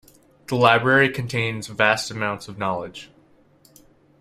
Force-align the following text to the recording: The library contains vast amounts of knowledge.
The 0.47 0.55
library 0.55 1.09
contains 1.09 1.67
vast 1.67 2.09
amounts 2.09 2.47
of 2.47 2.57
knowledge. 2.57 3.11